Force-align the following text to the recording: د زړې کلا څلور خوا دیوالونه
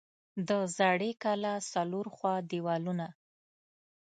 د 0.47 0.49
زړې 0.77 1.11
کلا 1.23 1.55
څلور 1.73 2.05
خوا 2.15 2.35
دیوالونه 2.51 3.07